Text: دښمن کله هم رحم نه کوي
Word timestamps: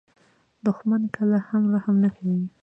دښمن 0.65 1.03
کله 1.15 1.37
هم 1.47 1.63
رحم 1.73 1.95
نه 2.03 2.09
کوي 2.15 2.39